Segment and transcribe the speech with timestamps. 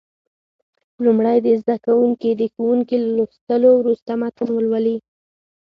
[1.05, 4.97] لومړی دې زده کوونکي د ښوونکي له لوستلو وروسته متن ولولي.